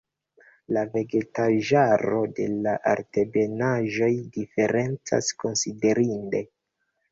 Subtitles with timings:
[0.77, 6.45] La vegetaĵaro de la altebenaĵoj diferencas konsiderinde.